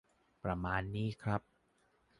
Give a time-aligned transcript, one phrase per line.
[0.43, 1.41] ประมาณนี้นะครับ